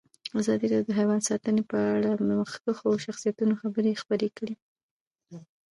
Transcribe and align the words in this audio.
ازادي 0.39 0.65
راډیو 0.71 0.87
د 0.87 0.91
حیوان 0.99 1.21
ساتنه 1.29 1.61
په 1.71 1.77
اړه 1.95 2.09
د 2.15 2.21
مخکښو 2.39 2.89
شخصیتونو 3.05 3.53
خبرې 3.61 3.99
خپرې 4.01 4.29
کړي. 4.37 4.55